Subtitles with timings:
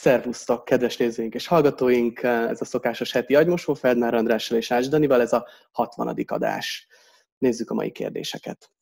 [0.00, 2.22] Szervusztok, kedves nézőink és hallgatóink!
[2.22, 6.24] Ez a szokásos heti agymosó Feldmár Andrással és Ács Danival, ez a 60.
[6.26, 6.86] adás.
[7.38, 8.72] Nézzük a mai kérdéseket.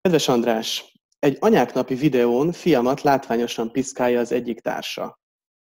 [0.00, 5.20] Kedves András, egy anyáknapi videón fiamat látványosan piszkálja az egyik társa.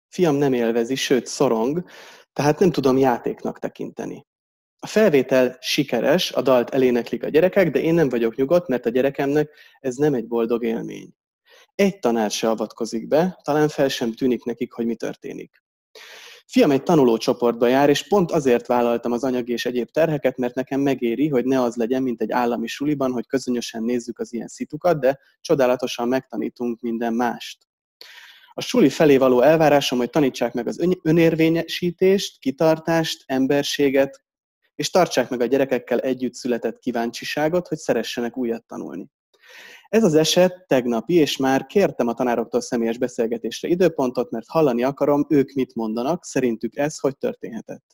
[0.08, 1.84] Fiam nem élvezi, sőt szorong,
[2.32, 4.26] tehát nem tudom játéknak tekinteni.
[4.78, 8.90] A felvétel sikeres, a dalt eléneklik a gyerekek, de én nem vagyok nyugodt, mert a
[8.90, 11.18] gyerekemnek ez nem egy boldog élmény.
[11.80, 15.62] Egy tanár se avatkozik be, talán fel sem tűnik nekik, hogy mi történik.
[16.46, 20.54] Fiam egy tanuló csoportba jár, és pont azért vállaltam az anyagi és egyéb terheket, mert
[20.54, 24.48] nekem megéri, hogy ne az legyen, mint egy állami suliban, hogy közönösen nézzük az ilyen
[24.48, 27.58] szitukat, de csodálatosan megtanítunk minden mást.
[28.52, 34.22] A suli felé való elvárásom, hogy tanítsák meg az önérvényesítést, kitartást, emberséget,
[34.74, 39.10] és tartsák meg a gyerekekkel együtt született kíváncsiságot, hogy szeressenek újat tanulni.
[39.90, 45.26] Ez az eset tegnapi, és már kértem a tanároktól személyes beszélgetésre időpontot, mert hallani akarom,
[45.28, 47.84] ők mit mondanak, szerintük ez hogy történhetett.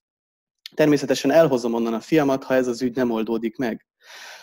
[0.74, 3.86] Természetesen elhozom onnan a fiamat, ha ez az ügy nem oldódik meg.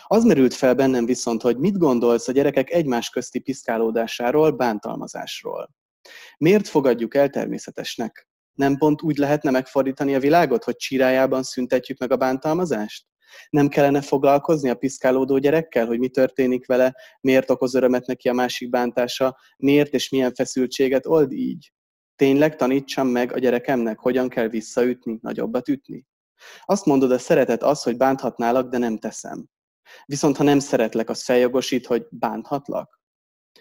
[0.06, 5.70] Az merült fel bennem viszont, hogy mit gondolsz a gyerekek egymás közti piszkálódásáról, bántalmazásról.
[6.38, 8.28] Miért fogadjuk el természetesnek?
[8.54, 13.04] Nem pont úgy lehetne megfordítani a világot, hogy csirájában szüntetjük meg a bántalmazást?
[13.50, 18.32] Nem kellene foglalkozni a piszkálódó gyerekkel, hogy mi történik vele, miért okoz örömet neki a
[18.32, 21.72] másik bántása, miért és milyen feszültséget old így?
[22.16, 26.06] Tényleg tanítsam meg a gyerekemnek, hogyan kell visszaütni, nagyobbat ütni?
[26.64, 29.46] Azt mondod, a szeretet az, hogy bánthatnálak, de nem teszem.
[30.04, 33.00] Viszont ha nem szeretlek, az feljogosít, hogy bánthatlak?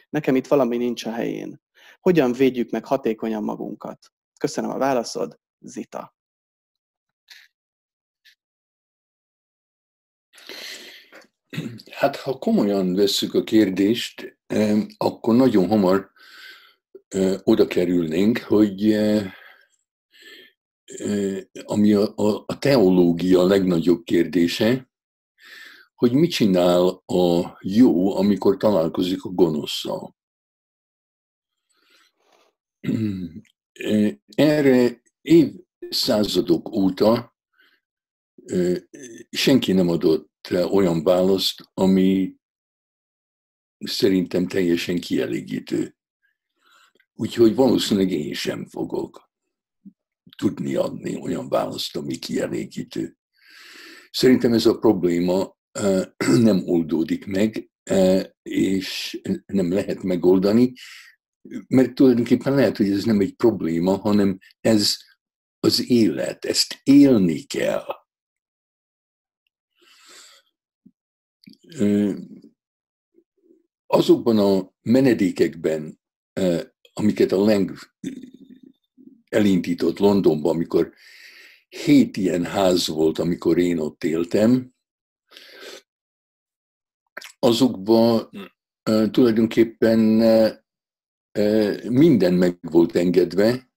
[0.09, 1.61] Nekem itt valami nincs a helyén.
[1.99, 3.97] Hogyan védjük meg hatékonyan magunkat?
[4.39, 6.15] Köszönöm a válaszod, Zita.
[11.91, 14.37] Hát, ha komolyan vesszük a kérdést,
[14.97, 16.11] akkor nagyon hamar
[17.43, 18.93] oda kerülnénk, hogy
[21.63, 22.13] ami a,
[22.45, 24.91] a teológia legnagyobb kérdése,
[25.95, 30.15] hogy mit csinál a jó, amikor találkozik a gonoszszal.
[34.35, 37.35] Erre évszázadok óta
[39.29, 42.35] senki nem adott olyan választ, ami
[43.77, 45.95] szerintem teljesen kielégítő.
[47.13, 49.31] Úgyhogy valószínűleg én sem fogok
[50.37, 53.17] tudni adni olyan választ, ami kielégítő.
[54.11, 55.57] Szerintem ez a probléma
[56.47, 57.69] nem oldódik meg,
[58.41, 60.73] és nem lehet megoldani,
[61.67, 64.97] mert tulajdonképpen lehet, hogy ez nem egy probléma, hanem ez
[65.59, 67.85] az élet, ezt élni kell.
[73.87, 75.99] Azokban a menedékekben,
[76.93, 77.77] amiket a Leng
[79.29, 80.93] elindított Londonban, amikor
[81.69, 84.73] hét ilyen ház volt, amikor én ott éltem,
[87.39, 88.29] azokban
[89.11, 89.99] tulajdonképpen
[91.89, 93.71] minden meg volt engedve,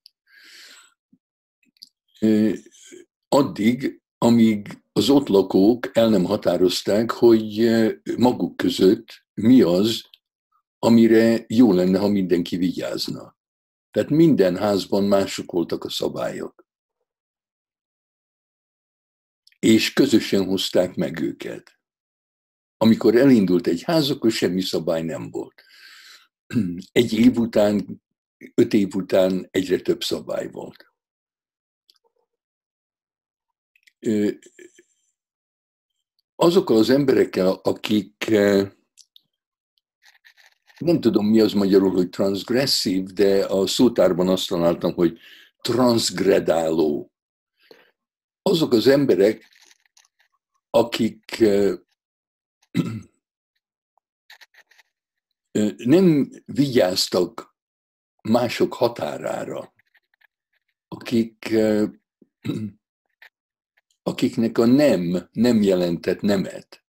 [3.29, 7.71] addig, amíg az ott lakók el nem határozták, hogy
[8.17, 10.03] maguk között mi az,
[10.79, 13.37] amire jó lenne, ha mindenki vigyázna.
[13.91, 16.67] Tehát minden házban mások voltak a szabályok.
[19.59, 21.79] És közösen hozták meg őket.
[22.77, 25.65] Amikor elindult egy ház, akkor semmi szabály nem volt.
[26.93, 28.03] Egy év után,
[28.55, 30.85] öt év után egyre több szabály volt
[36.37, 38.71] azokkal az emberekkel, akik eh,
[40.79, 45.19] nem tudom mi az magyarul, hogy transgresszív, de a szótárban azt találtam, hogy
[45.61, 47.13] transgredáló.
[48.43, 49.45] Azok az emberek,
[50.71, 51.73] akik eh,
[55.51, 57.57] eh, nem vigyáztak
[58.23, 59.75] mások határára,
[60.89, 61.55] akik
[64.07, 66.85] akiknek a nem nem jelentett nemet,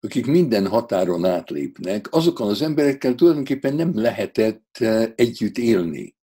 [0.00, 6.16] akik minden határon átlépnek, azokkal az emberekkel tulajdonképpen nem lehetett eh, együtt élni.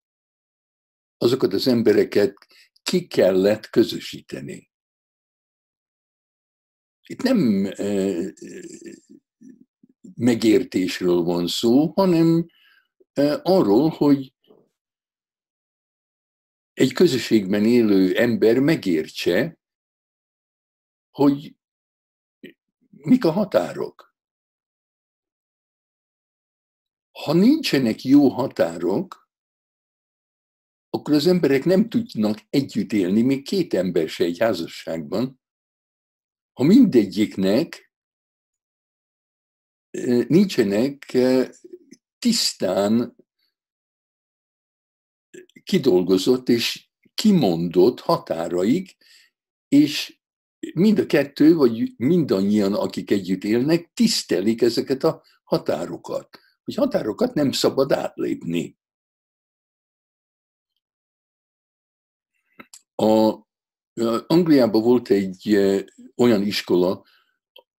[1.17, 2.33] Azokat az embereket
[2.83, 4.71] ki kellett közösíteni.
[7.05, 8.31] Itt nem eh,
[10.15, 12.45] megértésről van szó, hanem
[13.13, 14.32] eh, arról, hogy
[16.73, 19.59] egy közösségben élő ember megértse,
[21.11, 21.55] hogy
[22.89, 24.15] mik a határok.
[27.11, 29.29] Ha nincsenek jó határok,
[30.89, 35.41] akkor az emberek nem tudnak együtt élni, még két ember se egy házasságban.
[36.53, 37.91] Ha mindegyiknek
[40.27, 41.17] nincsenek
[42.19, 43.15] tisztán
[45.63, 48.97] kidolgozott és kimondott határaik,
[49.67, 50.19] és
[50.73, 56.39] mind a kettő, vagy mindannyian, akik együtt élnek, tisztelik ezeket a határokat.
[56.63, 58.77] Hogy határokat nem szabad átlépni.
[62.95, 63.37] A,
[64.27, 65.55] Angliában volt egy
[66.15, 67.03] olyan iskola,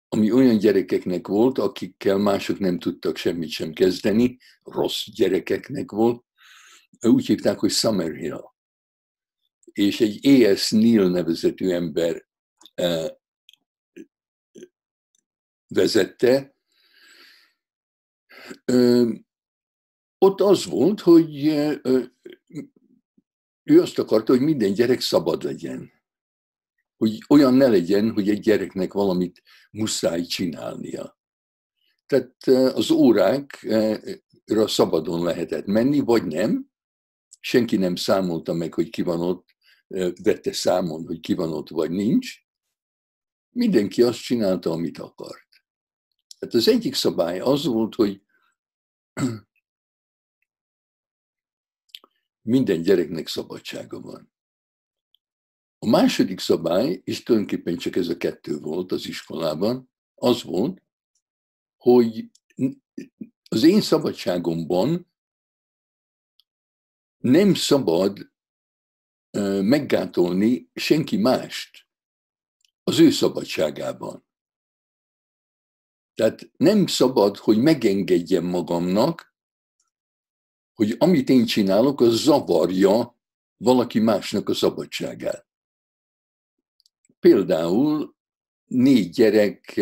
[0.08, 6.23] ami olyan gyerekeknek volt, akikkel mások nem tudtak semmit sem kezdeni, rossz gyerekeknek volt.
[7.06, 8.52] Úgy hívták, hogy Summerhill.
[9.72, 10.70] És egy E.S.
[10.70, 12.26] Neil nevezetű ember
[15.66, 16.56] vezette.
[20.18, 21.46] Ott az volt, hogy
[23.62, 25.92] ő azt akarta, hogy minden gyerek szabad legyen.
[26.96, 31.18] Hogy olyan ne legyen, hogy egy gyereknek valamit muszáj csinálnia.
[32.06, 36.72] Tehát az órákra szabadon lehetett menni, vagy nem.
[37.46, 39.56] Senki nem számolta meg, hogy ki van ott,
[40.22, 42.38] vette számon, hogy ki van ott, vagy nincs
[43.50, 45.48] mindenki azt csinálta, amit akart.
[46.40, 48.22] Hát az egyik szabály az volt, hogy
[52.52, 54.32] minden gyereknek szabadsága van.
[55.78, 60.82] A második szabály, és tulajdonképpen csak ez a kettő volt az iskolában, az volt,
[61.76, 62.30] hogy
[63.48, 65.12] az én szabadságomban
[67.24, 68.32] nem szabad
[69.62, 71.86] meggátolni senki mást
[72.82, 74.26] az ő szabadságában.
[76.14, 79.34] Tehát nem szabad, hogy megengedjem magamnak,
[80.74, 83.20] hogy amit én csinálok, az zavarja
[83.56, 85.46] valaki másnak a szabadságát.
[87.20, 88.16] Például
[88.64, 89.80] négy gyerek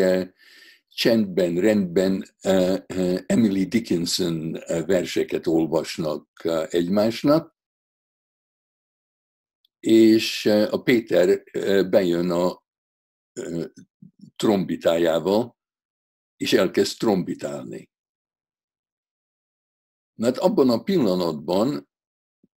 [0.95, 4.53] csendben, rendben eh, eh, Emily Dickinson
[4.87, 6.29] verseket olvasnak
[6.71, 7.57] egymásnak,
[9.81, 11.43] és a Péter
[11.89, 12.63] bejön a
[14.37, 15.57] trombitájával,
[16.37, 17.91] és elkezd trombitálni.
[20.15, 21.89] Mert abban a pillanatban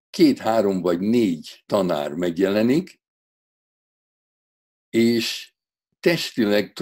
[0.10, 3.02] két, három vagy négy tanár megjelenik,
[4.90, 5.55] és
[6.06, 6.74] testileg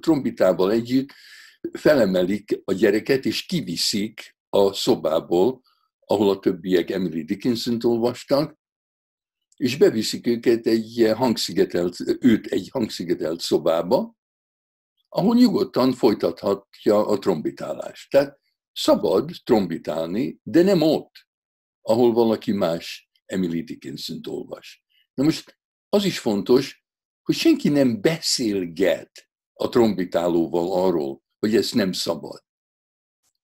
[0.00, 1.12] trombitával együtt
[1.72, 5.62] felemelik a gyereket, és kiviszik a szobából,
[6.00, 8.58] ahol a többiek Emily Dickinson-t olvastak,
[9.56, 14.16] és beviszik őket egy hangszigetelt, őt egy hangszigetelt szobába,
[15.08, 18.10] ahol nyugodtan folytathatja a trombitálást.
[18.10, 18.38] Tehát
[18.72, 21.26] szabad trombitálni, de nem ott,
[21.82, 24.84] ahol valaki más Emily dickinson olvas.
[25.14, 25.58] Na most
[25.88, 26.84] az is fontos,
[27.26, 32.44] hogy senki nem beszélget a trombitálóval arról, hogy ez nem szabad.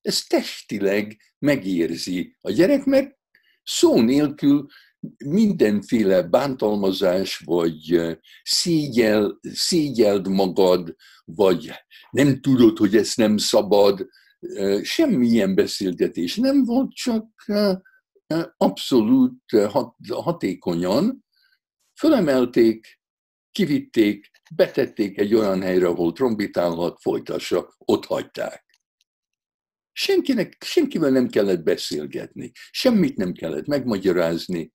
[0.00, 3.18] Ez testileg megérzi a gyerek, mert
[3.62, 4.66] szó nélkül
[5.24, 8.00] mindenféle bántalmazás, vagy
[8.42, 11.70] szégyel, szégyeld magad, vagy
[12.10, 14.06] nem tudod, hogy ez nem szabad,
[14.82, 17.26] semmilyen beszélgetés nem volt, csak
[18.56, 19.42] abszolút
[20.08, 21.24] hatékonyan
[21.98, 23.00] fölemelték,
[23.52, 28.64] kivitték, betették egy olyan helyre, ahol trombitálhat, folytassa, ott hagyták.
[29.92, 34.72] Senkinek, senkivel nem kellett beszélgetni, semmit nem kellett megmagyarázni,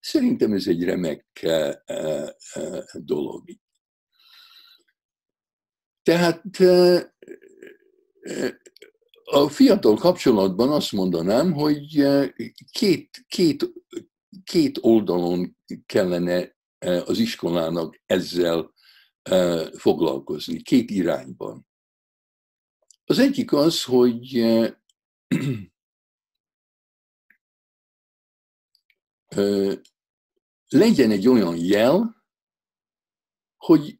[0.00, 3.44] Szerintem ez egy remek eh, eh, eh, dolog.
[6.02, 6.42] Tehát
[9.24, 12.06] a fiatal kapcsolatban azt mondanám, hogy
[12.70, 13.72] két, két,
[14.44, 15.56] két oldalon
[15.86, 18.74] kellene az iskolának ezzel
[19.76, 21.66] foglalkozni, két irányban.
[23.04, 24.32] Az egyik az, hogy
[30.68, 32.24] legyen egy olyan jel,
[33.56, 33.96] hogy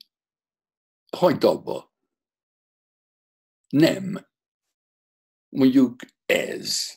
[1.16, 1.95] hagyd abba.
[3.68, 4.28] Nem.
[5.49, 6.95] Mondjuk ez.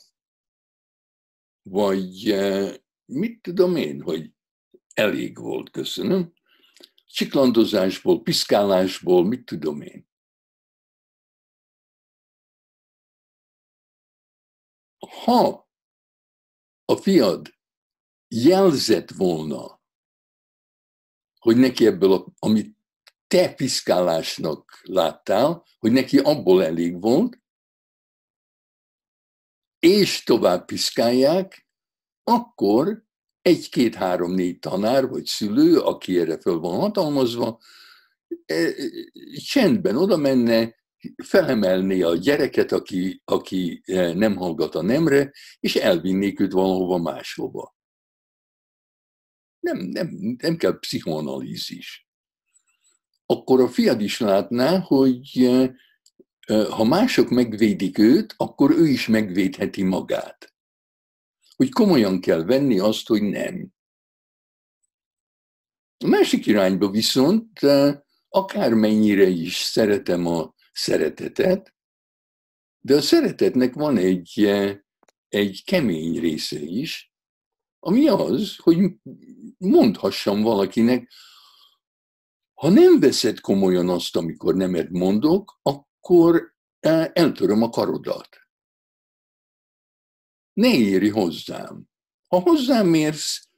[1.62, 2.36] Vagy
[3.06, 4.34] mit tudom én, hogy
[5.00, 6.34] elég volt, köszönöm.
[7.06, 10.08] Csiklandozásból, piszkálásból, mit tudom én.
[14.98, 15.70] Ha
[16.86, 17.54] a fiad
[18.28, 19.82] jelzett volna,
[21.40, 22.78] hogy neki ebből, amit
[23.28, 27.42] te piszkálásnak láttál, hogy neki abból elég volt,
[29.80, 31.68] és tovább piszkálják,
[32.24, 33.08] akkor
[33.42, 37.60] egy-két-három-négy tanár vagy szülő, aki erre föl van hatalmazva,
[38.46, 38.74] e,
[39.46, 40.78] csendben oda menne,
[41.24, 47.78] felemelné a gyereket, aki, aki e, nem hallgat a nemre, és elvinnék őt valahova máshova.
[49.60, 52.08] Nem, nem, nem kell pszichoanalízis.
[53.26, 55.74] Akkor a fiad is látná, hogy e,
[56.70, 60.49] ha mások megvédik őt, akkor ő is megvédheti magát.
[61.60, 63.74] Hogy komolyan kell venni azt, hogy nem.
[65.98, 67.60] A másik irányba viszont
[68.30, 71.76] akármennyire is szeretem a szeretetet,
[72.80, 74.40] de a szeretetnek van egy,
[75.28, 77.14] egy kemény része is,
[77.80, 78.78] ami az, hogy
[79.58, 81.12] mondhassam valakinek,
[82.54, 88.39] ha nem veszed komolyan azt, amikor nemet mondok, akkor e, eltöröm a karodat.
[90.60, 91.90] Ne éri hozzám.
[92.28, 93.50] Ha hozzám mérsz,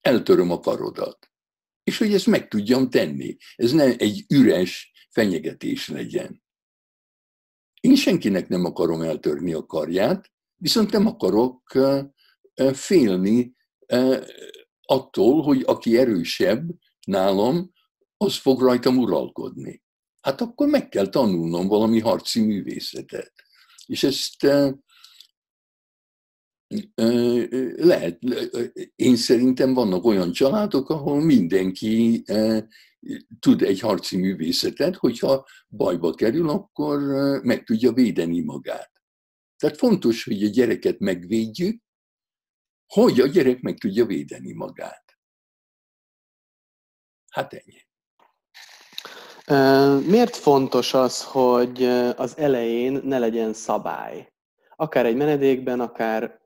[0.00, 1.30] eltöröm a karodat.
[1.82, 3.36] És hogy ezt meg tudjam tenni.
[3.56, 6.42] Ez ne egy üres fenyegetés legyen.
[7.80, 11.78] Én senkinek nem akarom eltörni a karját, viszont nem akarok
[12.72, 13.56] félni
[14.82, 16.70] attól, hogy aki erősebb
[17.06, 17.72] nálam,
[18.16, 19.82] az fog rajtam uralkodni.
[20.20, 23.32] Hát akkor meg kell tanulnom valami harci művészetet.
[23.92, 24.42] És ezt
[27.76, 28.18] lehet,
[28.94, 32.22] én szerintem vannak olyan családok, ahol mindenki
[33.38, 36.98] tud egy harci művészetet, hogyha bajba kerül, akkor
[37.42, 38.92] meg tudja védeni magát.
[39.56, 41.82] Tehát fontos, hogy a gyereket megvédjük,
[42.86, 45.18] hogy a gyerek meg tudja védeni magát.
[47.28, 47.86] Hát ennyi.
[50.06, 51.82] Miért fontos az, hogy
[52.16, 54.32] az elején ne legyen szabály?
[54.76, 56.40] Akár egy menedékben, akár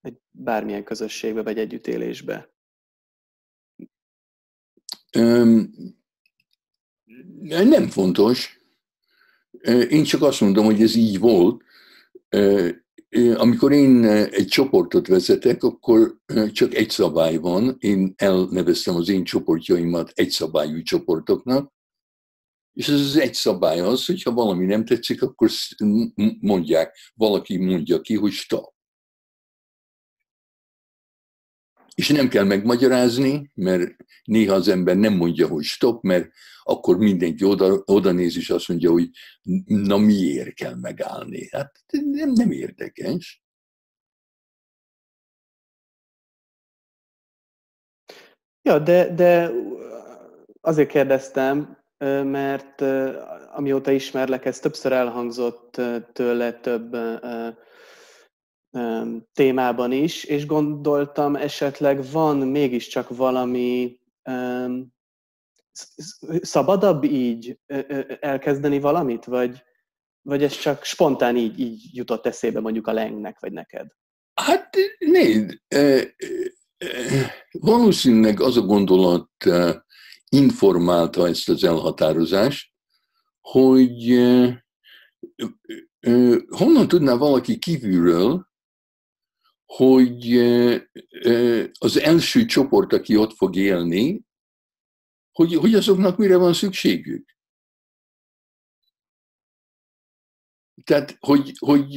[0.00, 2.54] egy bármilyen közösségbe vagy együttélésbe.
[7.48, 8.60] Nem fontos.
[9.88, 11.62] Én csak azt mondom, hogy ez így volt.
[13.36, 16.16] Amikor én egy csoportot vezetek, akkor
[16.52, 17.76] csak egy szabály van.
[17.78, 21.74] Én elneveztem az én csoportjaimat egyszabályú csoportoknak,
[22.76, 25.50] és ez az egy szabály az, hogy ha valami nem tetszik, akkor
[26.40, 28.74] mondják, valaki mondja ki, hogy stop.
[31.94, 36.30] És nem kell megmagyarázni, mert néha az ember nem mondja, hogy stop, mert
[36.62, 39.10] akkor mindenki oda, oda néz, és azt mondja, hogy
[39.64, 41.48] na miért kell megállni.
[41.50, 43.44] Hát nem, nem érdekes.
[48.62, 49.50] Ja, de, de
[50.60, 51.84] azért kérdeztem,
[52.24, 52.80] mert
[53.54, 55.80] amióta ismerlek, ez többször elhangzott
[56.12, 56.96] tőle több
[59.32, 64.00] témában is, és gondoltam, esetleg van mégiscsak valami
[66.40, 67.58] szabadabb így
[68.20, 69.62] elkezdeni valamit, vagy,
[70.22, 73.86] vagy ez csak spontán így, így jutott eszébe mondjuk a lengnek, vagy neked?
[74.34, 75.60] Hát nézd,
[77.50, 79.30] valószínűleg az a gondolat
[80.28, 82.72] informálta ezt az elhatározást,
[83.40, 84.08] hogy
[86.48, 88.48] honnan tudná valaki kívülről,
[89.64, 90.36] hogy
[91.78, 94.24] az első csoport, aki ott fog élni,
[95.32, 97.36] hogy, hogy azoknak mire van szükségük.
[100.84, 101.88] Tehát, hogy, hogy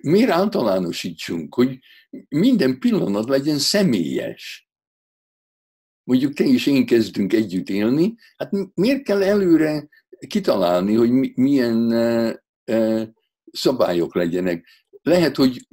[0.00, 1.78] miért általánosítsunk, hogy
[2.28, 4.65] minden pillanat legyen személyes
[6.06, 9.88] mondjuk te és én kezdünk együtt élni, hát miért kell előre
[10.26, 11.92] kitalálni, hogy milyen
[13.52, 14.66] szabályok legyenek?
[15.02, 15.66] Lehet, hogy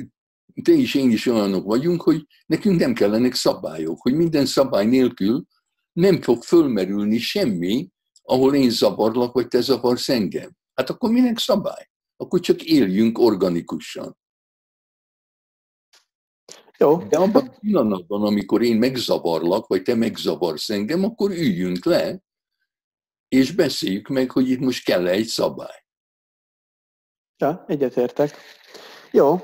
[0.63, 5.45] te és én is olyanok vagyunk, hogy nekünk nem kellenek szabályok, hogy minden szabály nélkül
[5.93, 7.89] nem fog fölmerülni semmi,
[8.21, 10.51] ahol én zavarlak, vagy te zavarsz engem.
[10.73, 11.89] Hát akkor minek szabály?
[12.17, 14.17] Akkor csak éljünk organikusan.
[16.77, 16.97] Jó.
[16.97, 22.21] De abban a pillanatban, amikor én megzavarlak, vagy te megzavarsz engem, akkor üljünk le,
[23.27, 25.83] és beszéljük meg, hogy itt most kell egy szabály.
[27.37, 28.37] Ja, egyetértek.
[29.11, 29.41] Jó,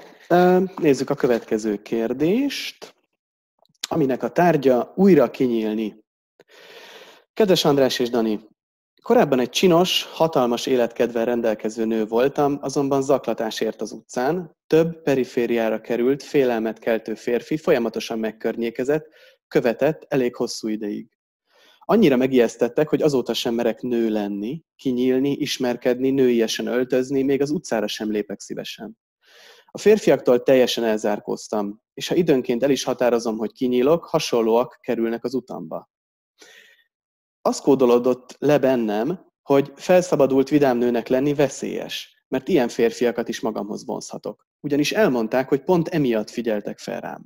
[0.75, 2.95] nézzük a következő kérdést,
[3.88, 6.03] aminek a tárgya újra kinyílni.
[7.33, 8.48] Kedves András és Dani,
[9.01, 15.82] Korábban egy csinos, hatalmas életkedvel rendelkező nő voltam, azonban zaklatás ért az utcán, több perifériára
[15.82, 19.08] került, félelmet keltő férfi folyamatosan megkörnyékezett,
[19.48, 21.18] követett elég hosszú ideig.
[21.79, 27.88] Annyira megijesztettek, hogy azóta sem merek nő lenni, kinyílni, ismerkedni, nőiesen öltözni, még az utcára
[27.88, 28.98] sem lépek szívesen.
[29.65, 35.34] A férfiaktól teljesen elzárkóztam, és ha időnként el is határozom, hogy kinyílok, hasonlóak kerülnek az
[35.34, 35.89] utamba.
[37.50, 43.86] Az kódolódott le bennem, hogy felszabadult vidám nőnek lenni veszélyes, mert ilyen férfiakat is magamhoz
[43.86, 44.48] vonzhatok.
[44.60, 47.25] Ugyanis elmondták, hogy pont emiatt figyeltek fel rám.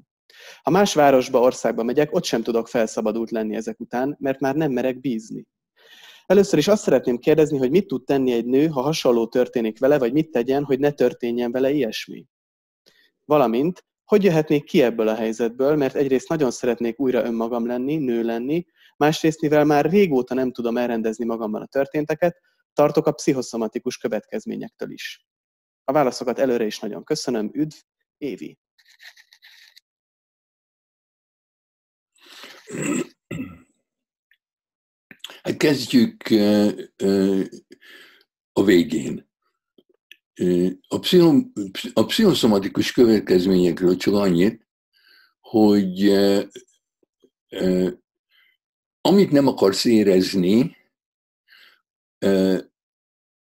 [0.61, 4.71] Ha más városba, országba megyek, ott sem tudok felszabadult lenni ezek után, mert már nem
[4.71, 5.47] merek bízni.
[6.25, 9.99] Először is azt szeretném kérdezni, hogy mit tud tenni egy nő, ha hasonló történik vele,
[9.99, 12.25] vagy mit tegyen, hogy ne történjen vele ilyesmi.
[13.25, 18.23] Valamint, hogy jöhetnék ki ebből a helyzetből, mert egyrészt nagyon szeretnék újra önmagam lenni, nő
[18.23, 18.65] lenni,
[19.03, 22.37] másrészt, mivel már régóta nem tudom elrendezni magamban a történteket,
[22.73, 25.25] tartok a pszichoszomatikus következményektől is.
[25.83, 27.75] A válaszokat előre is nagyon köszönöm, üdv,
[28.17, 28.57] Évi.
[35.43, 36.23] Hát kezdjük
[38.51, 39.31] a végén.
[40.87, 41.51] A, pszichom,
[41.93, 44.67] a pszichoszomatikus következményekről csak annyit,
[45.39, 46.11] hogy
[49.05, 50.77] amit nem akarsz érezni,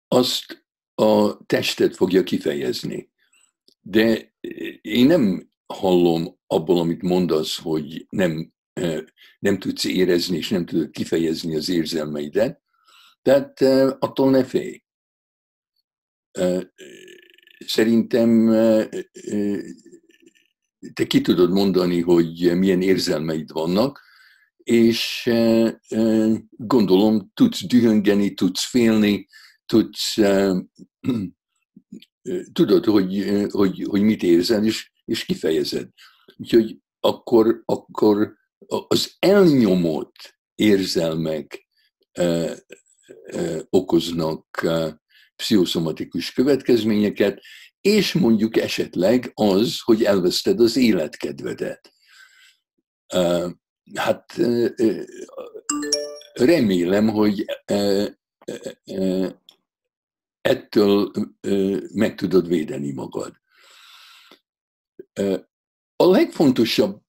[0.08, 3.12] azt a testet fogja kifejezni.
[3.82, 4.34] De
[4.82, 8.52] én nem hallom abból, amit mondasz, hogy nem
[9.40, 12.62] nem tudsz érezni, és nem tudod kifejezni az érzelmeidet,
[13.22, 13.62] tehát
[14.00, 14.84] attól ne félj.
[17.66, 18.48] Szerintem
[20.94, 24.02] te ki tudod mondani, hogy milyen érzelmeid vannak,
[24.64, 25.30] és
[26.50, 29.28] gondolom tudsz dühöngeni, tudsz félni,
[29.66, 30.18] tudsz,
[32.54, 35.90] tudod, hogy, hogy, hogy mit érzel, és, és kifejezed.
[36.38, 38.36] Úgyhogy akkor, akkor
[38.88, 41.68] az elnyomott érzelmek
[43.70, 44.68] okoznak
[45.36, 47.42] pszichoszomatikus következményeket,
[47.82, 51.94] és mondjuk esetleg az, hogy elveszted az életkedvedet.
[53.96, 54.34] Hát
[56.34, 57.46] remélem, hogy
[60.42, 61.12] ettől
[61.94, 63.42] meg tudod védeni magad.
[65.96, 67.02] A legfontosabb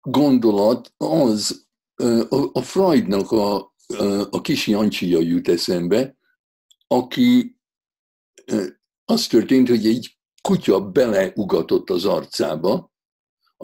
[0.00, 1.68] gondolat az,
[2.52, 3.74] a Freudnak a,
[4.30, 6.16] a kis Jancsia jut eszembe,
[6.86, 7.58] aki
[9.04, 12.92] az történt, hogy egy kutya beleugatott az arcába,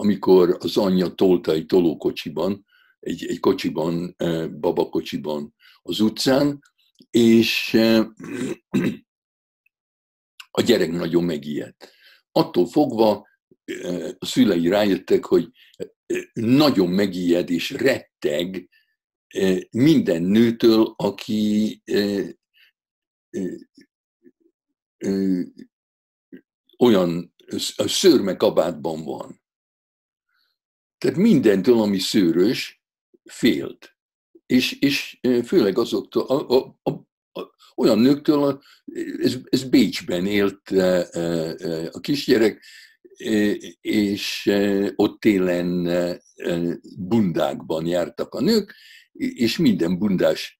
[0.01, 2.65] amikor az anyja tolta egy tolókocsiban,
[2.99, 4.15] egy, egy kocsiban,
[4.59, 6.59] babakocsiban az utcán,
[7.11, 7.73] és
[10.51, 11.91] a gyerek nagyon megijedt.
[12.31, 13.27] Attól fogva
[14.19, 15.49] a szülei rájöttek, hogy
[16.33, 18.69] nagyon megijed és retteg
[19.71, 21.81] minden nőtől, aki
[26.77, 27.33] olyan
[27.85, 29.40] szőrmekabátban van.
[31.01, 32.83] Tehát mindentől, ami szőrös,
[33.23, 33.95] félt.
[34.45, 36.91] És, és főleg azoktól, a, a, a,
[37.39, 38.61] a, olyan nőktől,
[39.17, 40.69] ez, ez Bécsben élt
[41.91, 42.63] a kisgyerek,
[43.81, 44.51] és
[44.95, 45.89] ott télen
[46.97, 48.75] bundákban jártak a nők,
[49.11, 50.59] és minden bundás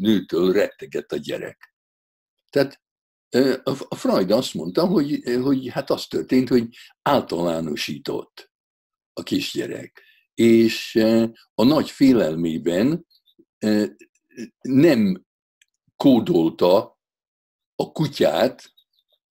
[0.00, 1.74] nőtől rettegett a gyerek.
[2.50, 2.82] Tehát
[3.88, 6.68] a Freud azt mondta, hogy, hogy hát az történt, hogy
[7.02, 8.51] általánosított
[9.12, 10.02] a kisgyerek.
[10.34, 10.94] És
[11.54, 13.06] a nagy félelmében
[14.60, 15.24] nem
[15.96, 17.00] kódolta
[17.74, 18.72] a kutyát,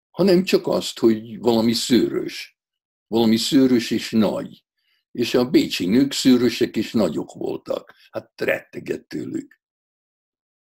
[0.09, 2.59] hanem csak azt, hogy valami szőrös.
[3.07, 4.63] Valami szőrös és nagy.
[5.11, 7.93] És a bécsi nők szőrösek és nagyok voltak.
[8.11, 9.61] Hát rettegett tőlük.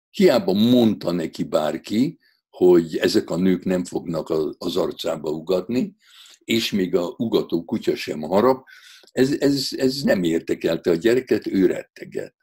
[0.09, 5.95] Hiába mondta neki bárki, hogy ezek a nők nem fognak az arcába ugatni,
[6.39, 8.67] és még a ugató kutya sem harap,
[9.15, 12.35] ez, ez, ez nem értekelte a gyereket, ő retteget.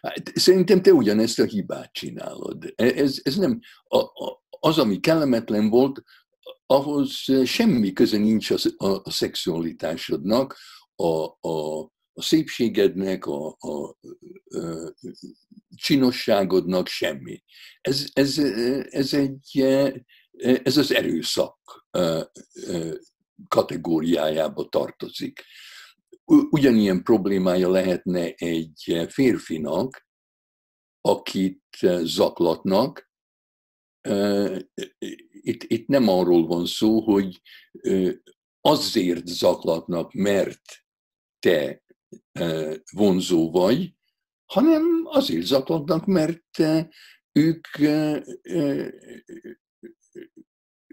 [0.00, 2.72] Hát, szerintem te ugyanezt a hibát csinálod.
[2.76, 6.02] Ez, ez nem, a, a, az, ami kellemetlen volt,
[6.66, 7.10] ahhoz
[7.44, 10.56] semmi köze nincs a, a, a szexualitásodnak,
[10.94, 11.80] a, a,
[12.12, 13.96] a szépségednek, a, a, a
[15.74, 17.42] csinosságodnak, semmi.
[17.80, 18.38] Ez, ez,
[18.90, 19.60] ez, egy,
[20.62, 21.86] ez az erőszak
[23.48, 25.44] kategóriájába tartozik.
[26.50, 30.06] Ugyanilyen problémája lehetne egy férfinak,
[31.00, 33.10] akit zaklatnak,
[35.28, 37.40] itt, itt nem arról van szó, hogy
[38.60, 40.62] azért zaklatnak, mert
[41.38, 41.82] te
[42.92, 43.94] vonzó vagy,
[44.44, 46.58] hanem azért zaklatnak, mert
[47.32, 47.66] ők,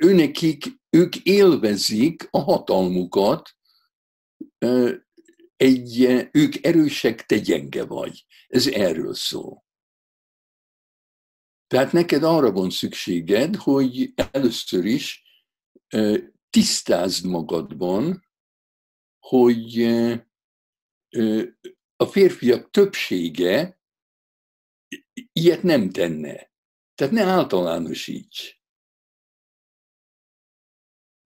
[0.01, 3.49] őnekik, ők élvezik a hatalmukat,
[5.55, 8.25] egy, ők erősek, te gyenge vagy.
[8.47, 9.67] Ez erről szól.
[11.67, 15.23] Tehát neked arra van szükséged, hogy először is
[16.49, 18.25] tisztázd magadban,
[19.19, 19.83] hogy
[21.95, 23.79] a férfiak többsége
[25.31, 26.51] ilyet nem tenne.
[26.95, 28.58] Tehát ne általánosíts.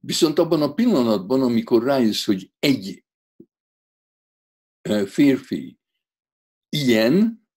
[0.05, 3.03] Viszont abban a pillanatban, amikor rájössz, hogy egy
[5.05, 5.79] férfi
[6.69, 7.47] ilyen,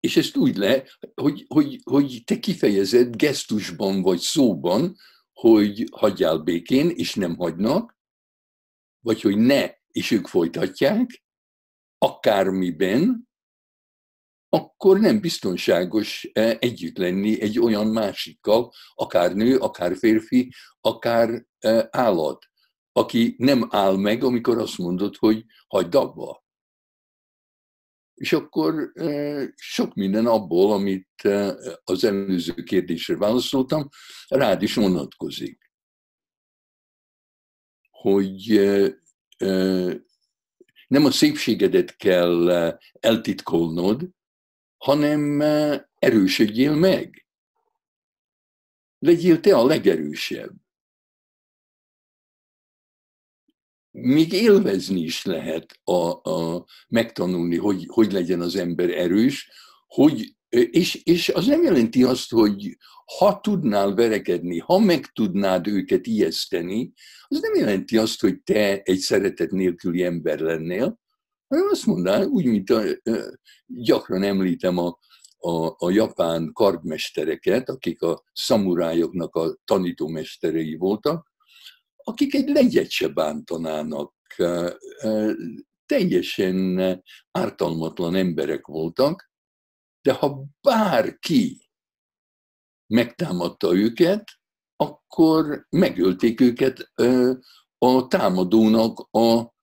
[0.00, 0.84] és ezt úgy le,
[1.14, 4.96] hogy, hogy, hogy te kifejezed gesztusban vagy szóban,
[5.32, 7.98] hogy hagyjál békén, és nem hagynak,
[9.04, 11.24] vagy hogy ne, és ők folytatják,
[11.98, 13.28] akármiben,
[14.54, 21.86] akkor nem biztonságos eh, együtt lenni egy olyan másikkal, akár nő, akár férfi, akár eh,
[21.90, 22.46] állat,
[22.92, 26.44] aki nem áll meg, amikor azt mondod, hogy hagyd abba.
[28.14, 31.22] És akkor eh, sok minden abból, amit
[31.84, 33.88] az előző kérdésre válaszoltam,
[34.28, 35.70] rád is vonatkozik.
[37.90, 38.60] Hogy
[40.86, 42.50] nem a szépségedet kell
[43.00, 44.10] eltitkolnod,
[44.82, 45.40] hanem
[45.98, 47.26] erősödjél meg.
[48.98, 50.52] Legyél te a legerősebb.
[53.90, 59.50] Még élvezni is lehet a, a, megtanulni, hogy, hogy legyen az ember erős,
[59.86, 62.76] hogy, és, és az nem jelenti azt, hogy
[63.18, 66.92] ha tudnál verekedni, ha meg tudnád őket ijeszteni,
[67.28, 71.00] az nem jelenti azt, hogy te egy szeretet nélküli ember lennél,
[71.52, 72.82] hanem azt mondaná, úgy, mint a,
[73.66, 74.98] gyakran említem a,
[75.38, 81.32] a, a japán kardmestereket, akik a szamurájoknak a tanítómesterei voltak,
[81.96, 84.14] akik egy legyet se bántanának,
[85.86, 86.78] teljesen
[87.30, 89.30] ártalmatlan emberek voltak,
[90.02, 91.70] de ha bárki
[92.86, 94.24] megtámadta őket,
[94.76, 96.92] akkor megölték őket
[97.78, 99.54] a támadónak a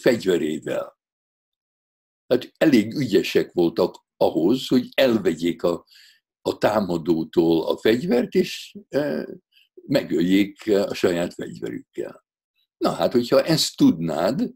[0.00, 0.95] fegyverével
[2.26, 5.86] hát elég ügyesek voltak ahhoz, hogy elvegyék a,
[6.40, 9.28] a támadótól a fegyvert, és e,
[9.86, 12.24] megöljék a saját fegyverükkel.
[12.76, 14.50] Na hát, hogyha ezt tudnád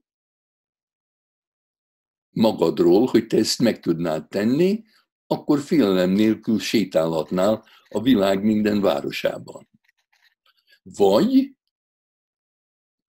[2.30, 4.84] magadról, hogy te ezt meg tudnád tenni,
[5.26, 9.68] akkor félelem nélkül sétálhatnál a világ minden városában.
[10.82, 11.54] Vagy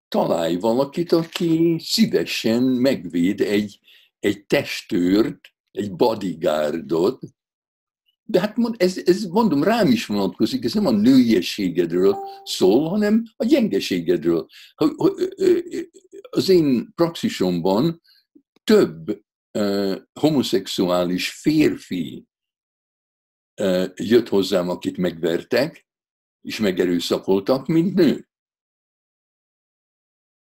[0.08, 3.80] találj valakit, aki szívesen megvéd egy
[4.22, 5.40] egy testőrt,
[5.72, 7.20] egy bodyguardot,
[8.24, 13.46] de hát ez, ez mondom, rám is vonatkozik, ez nem a nőiességedről szól, hanem a
[13.46, 14.48] gyengeségedről.
[16.30, 18.02] Az én praxisomban
[18.64, 19.22] több
[20.20, 22.26] homoszexuális férfi
[23.96, 25.88] jött hozzám, akit megvertek,
[26.42, 28.30] és megerőszakoltak, mint nő.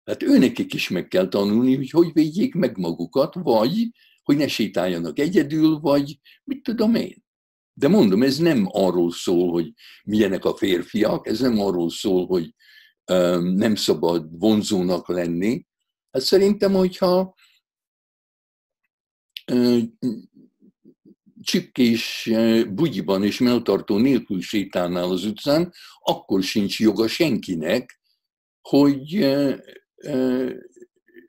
[0.05, 3.91] Hát őnekik is meg kell tanulni, hogy hogy védjék meg magukat, vagy
[4.23, 7.23] hogy ne sétáljanak egyedül, vagy mit tudom én.
[7.73, 12.55] De mondom, ez nem arról szól, hogy milyenek a férfiak, ez nem arról szól, hogy
[13.11, 15.65] um, nem szabad vonzónak lenni.
[16.11, 17.35] Hát szerintem, hogyha
[19.51, 19.97] um,
[21.41, 22.29] csipkés
[22.69, 28.01] bugyiban és melltartó nélkül sétálnál az utcán, akkor sincs joga senkinek,
[28.61, 29.13] hogy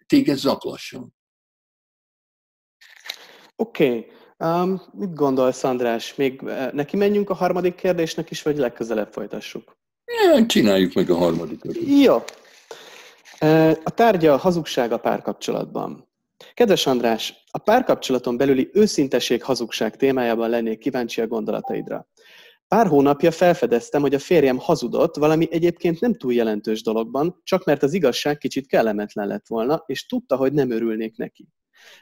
[0.06, 1.14] téged zaklasson.
[3.56, 3.86] Oké.
[3.86, 4.12] Okay.
[4.38, 6.14] Um, mit gondolsz, András?
[6.14, 6.40] Még
[6.72, 9.76] neki menjünk a harmadik kérdésnek is, vagy legközelebb folytassuk?
[10.04, 11.76] Ja, csináljuk meg a harmadikat.
[11.86, 12.22] Jó.
[13.84, 16.08] A tárgya a hazugság a párkapcsolatban.
[16.54, 22.06] Kedves András, a párkapcsolaton belüli őszinteség hazugság témájában lennék kíváncsi a gondolataidra.
[22.68, 27.82] Pár hónapja felfedeztem, hogy a férjem hazudott valami egyébként nem túl jelentős dologban, csak mert
[27.82, 31.48] az igazság kicsit kellemetlen lett volna, és tudta, hogy nem örülnék neki.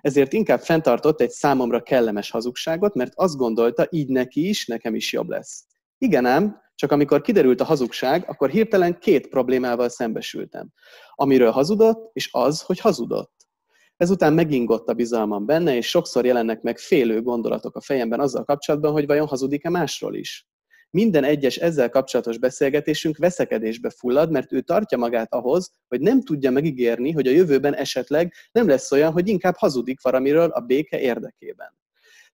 [0.01, 5.12] Ezért inkább fenntartott egy számomra kellemes hazugságot, mert azt gondolta, így neki is, nekem is
[5.12, 5.64] jobb lesz.
[5.98, 10.72] Igen ám, csak amikor kiderült a hazugság, akkor hirtelen két problémával szembesültem.
[11.14, 13.33] Amiről hazudott, és az, hogy hazudott.
[13.96, 18.92] Ezután megingott a bizalmam benne, és sokszor jelennek meg félő gondolatok a fejemben azzal kapcsolatban,
[18.92, 20.46] hogy vajon hazudik-e másról is.
[20.93, 26.51] Minden egyes ezzel kapcsolatos beszélgetésünk veszekedésbe fullad, mert ő tartja magát ahhoz, hogy nem tudja
[26.51, 31.79] megígérni, hogy a jövőben esetleg nem lesz olyan, hogy inkább hazudik valamiről a béke érdekében.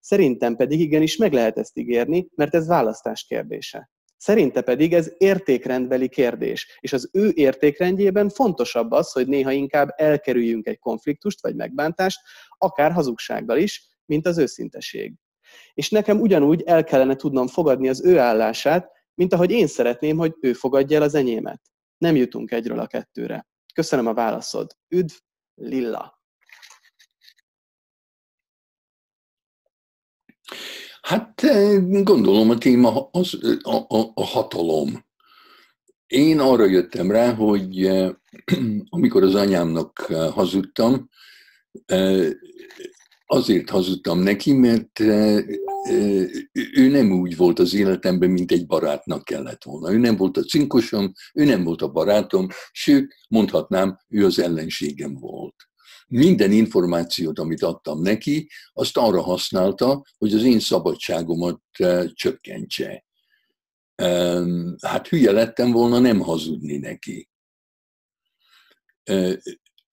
[0.01, 3.91] Szerintem pedig igenis meg lehet ezt ígérni, mert ez választás kérdése.
[4.17, 10.67] Szerinte pedig ez értékrendbeli kérdés, és az ő értékrendjében fontosabb az, hogy néha inkább elkerüljünk
[10.67, 12.21] egy konfliktust vagy megbántást,
[12.59, 15.15] akár hazugsággal is, mint az őszinteség.
[15.75, 20.35] És nekem ugyanúgy el kellene tudnom fogadni az ő állását, mint ahogy én szeretném, hogy
[20.41, 21.61] ő fogadja el az enyémet.
[21.99, 23.47] Nem jutunk egyről a kettőre.
[23.75, 24.77] Köszönöm a válaszod.
[24.89, 25.13] Üdv,
[25.55, 26.19] Lilla!
[31.01, 35.07] Hát eh, gondolom a téma az, a, a, a hatalom.
[36.07, 38.11] Én arra jöttem rá, hogy eh,
[38.89, 41.09] amikor az anyámnak eh, hazudtam,
[43.31, 45.01] azért hazudtam neki, mert
[46.55, 49.93] ő nem úgy volt az életemben, mint egy barátnak kellett volna.
[49.93, 55.15] Ő nem volt a cinkosom, ő nem volt a barátom, sőt, mondhatnám, ő az ellenségem
[55.15, 55.55] volt
[56.09, 63.07] minden információt, amit adtam neki, azt arra használta, hogy az én szabadságomat eh, csökkentse.
[64.83, 67.29] Hát hülye lettem volna nem hazudni neki.
[69.03, 69.37] Eh,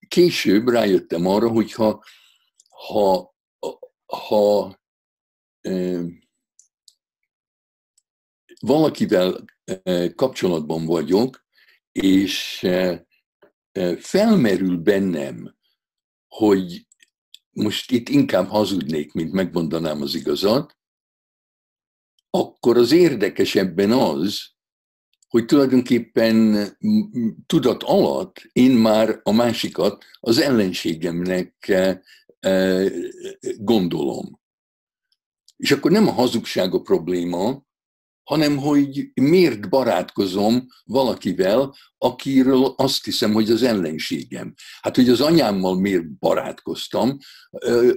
[0.08, 1.72] később rájöttem arra, hogy
[2.76, 3.36] ha,
[4.06, 4.80] ha,
[8.60, 9.46] valakivel
[10.16, 11.46] kapcsolatban vagyok,
[11.92, 12.68] és
[14.00, 15.56] felmerül bennem
[16.36, 16.88] hogy
[17.52, 20.78] most itt inkább hazudnék, mint megmondanám az igazat,
[22.30, 24.54] akkor az érdekesebben az,
[25.28, 26.68] hogy tulajdonképpen
[27.46, 31.74] tudat alatt én már a másikat az ellenségemnek
[33.58, 34.40] gondolom.
[35.58, 37.64] És akkor nem a hazugság a probléma,
[38.24, 44.54] hanem hogy miért barátkozom valakivel, akiről azt hiszem, hogy az ellenségem.
[44.82, 47.18] Hát, hogy az anyámmal miért barátkoztam,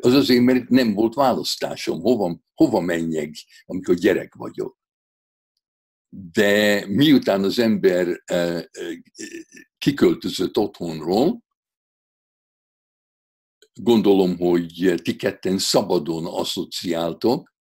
[0.01, 3.35] az azért, mert nem volt választásom, hova, hova menjek,
[3.65, 4.79] amikor gyerek vagyok.
[6.09, 8.23] De miután az ember
[9.79, 11.43] kiköltözött otthonról,
[13.83, 17.53] gondolom, hogy ti ketten szabadon asszociáltok,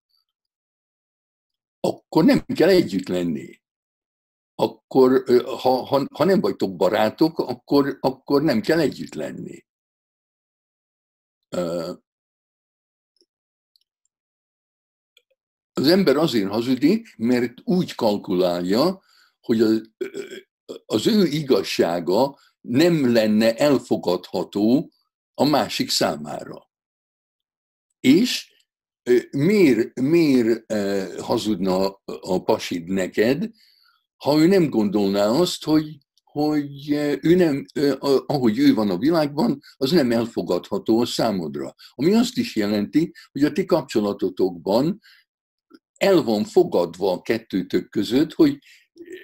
[1.80, 3.60] akkor nem kell együtt lenni.
[4.54, 9.64] Akkor, ha, ha, ha nem vagytok barátok, akkor, akkor nem kell együtt lenni.
[15.72, 19.02] Az ember azért hazudik, mert úgy kalkulálja,
[19.40, 19.90] hogy az,
[20.86, 24.90] az ő igazsága nem lenne elfogadható
[25.38, 26.70] a másik számára.
[28.00, 28.54] És
[29.30, 30.72] miért, miért
[31.22, 33.50] hazudna a pasid neked,
[34.16, 37.66] ha ő nem gondolná azt, hogy, hogy ő nem,
[38.26, 41.74] ahogy ő van a világban, az nem elfogadható a számodra.
[41.90, 45.00] Ami azt is jelenti, hogy a ti kapcsolatotokban
[45.96, 48.58] el van fogadva a kettőtök között, hogy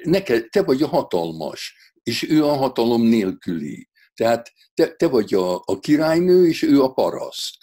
[0.03, 3.91] neked, te vagy a hatalmas, és ő a hatalom nélküli.
[4.15, 7.57] Tehát te, te vagy a, a királynő, és ő a paraszt.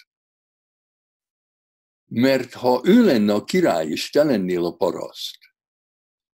[2.05, 5.37] Mert ha ő lenne a király, és te lennél a paraszt,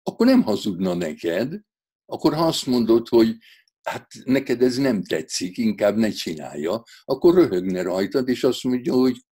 [0.04, 1.60] akkor nem hazudna neked,
[2.06, 3.38] akkor ha azt mondod, hogy
[3.82, 9.26] hát neked ez nem tetszik, inkább ne csinálja, akkor röhögne rajtad, és azt mondja, hogy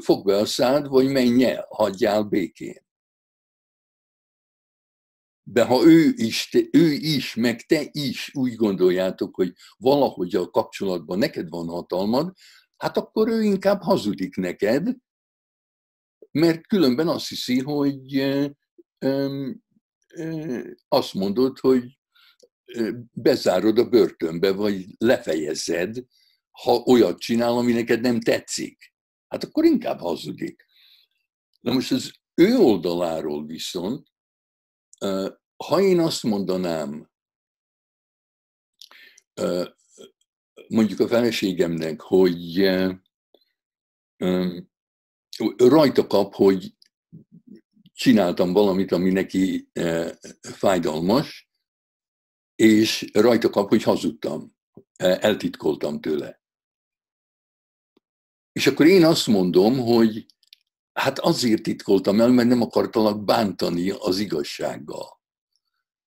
[0.00, 2.83] fogd be a szád, vagy menj el, hagyjál békén.
[5.46, 10.50] De ha ő is, te, ő is, meg te is úgy gondoljátok, hogy valahogy a
[10.50, 12.32] kapcsolatban neked van hatalmad,
[12.76, 14.96] hát akkor ő inkább hazudik neked,
[16.30, 18.24] mert különben azt hiszi, hogy
[20.88, 21.98] azt mondod, hogy
[23.12, 26.04] bezárod a börtönbe, vagy lefejezed,
[26.50, 28.92] ha olyat csinál, ami neked nem tetszik.
[29.28, 30.66] Hát akkor inkább hazudik.
[31.60, 34.12] Na most az ő oldaláról viszont,
[35.56, 37.10] ha én azt mondanám,
[40.68, 42.70] mondjuk a feleségemnek, hogy
[45.56, 46.76] rajta kap, hogy
[47.92, 49.70] csináltam valamit, ami neki
[50.40, 51.48] fájdalmas,
[52.54, 54.56] és rajta kap, hogy hazudtam,
[54.96, 56.42] eltitkoltam tőle.
[58.52, 60.26] És akkor én azt mondom, hogy
[60.94, 65.20] hát azért titkoltam el, mert nem akartalak bántani az igazsággal.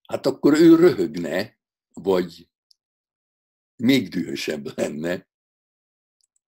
[0.07, 1.59] Hát akkor ő röhögne,
[1.93, 2.49] vagy
[3.75, 5.27] még dühösebb lenne,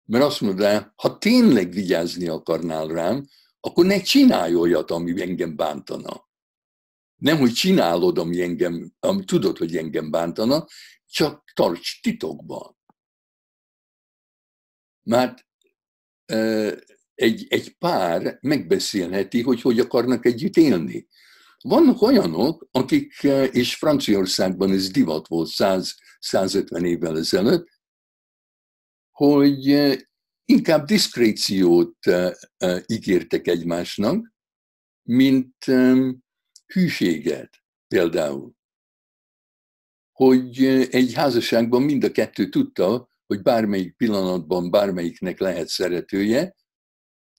[0.05, 3.27] mert azt mondja, ha tényleg vigyázni akarnál rám,
[3.59, 6.27] akkor ne csinálj olyat, ami engem bántana.
[7.15, 10.65] Nem, hogy csinálod, ami engem, ami tudod, hogy engem bántana,
[11.05, 12.77] csak tarts titokban.
[15.03, 15.47] Mert
[17.19, 21.07] egy, egy pár megbeszélheti, hogy hogy akarnak együtt élni.
[21.61, 27.67] Vannak olyanok, akik, és Franciaországban ez divat volt 100-150 évvel ezelőtt,
[29.11, 29.65] hogy
[30.45, 31.97] inkább diszkréciót
[32.85, 34.33] ígértek egymásnak,
[35.03, 35.65] mint
[36.73, 38.53] hűséget például.
[40.11, 46.57] Hogy egy házasságban mind a kettő tudta, hogy bármelyik pillanatban bármelyiknek lehet szeretője,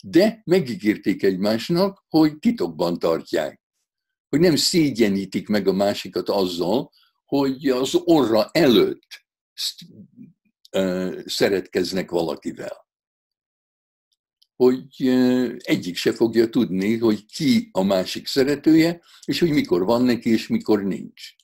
[0.03, 3.61] de megígérték egymásnak, hogy titokban tartják.
[4.29, 6.93] Hogy nem szégyenítik meg a másikat azzal,
[7.25, 9.25] hogy az orra előtt
[11.25, 12.89] szeretkeznek valakivel.
[14.57, 15.07] Hogy
[15.59, 20.47] egyik se fogja tudni, hogy ki a másik szeretője, és hogy mikor van neki, és
[20.47, 21.35] mikor nincs.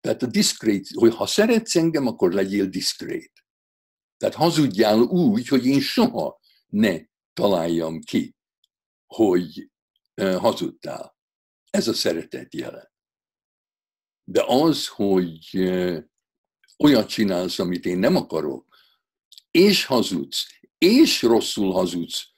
[0.00, 3.32] Tehát a diszkrét, hogy ha szeretsz engem, akkor legyél diszkrét.
[4.16, 6.39] Tehát hazudjál úgy, hogy én soha
[6.70, 7.00] ne
[7.32, 8.36] találjam ki,
[9.06, 9.70] hogy
[10.14, 11.16] hazudtál.
[11.70, 12.92] Ez a szeretet jele.
[14.24, 15.56] De az, hogy
[16.76, 18.76] olyat csinálsz, amit én nem akarok,
[19.50, 20.46] és hazudsz,
[20.78, 22.28] és rosszul hazudsz,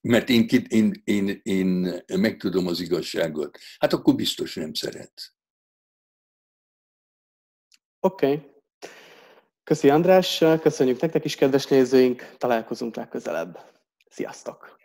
[0.00, 5.34] mert én, én, én, én megtudom az igazságot, hát akkor biztos nem szeretsz.
[8.00, 8.32] Oké.
[8.32, 8.51] Okay.
[9.64, 13.58] Köszi András, köszönjük nektek is, kedves nézőink, találkozunk legközelebb.
[14.08, 14.81] Sziasztok!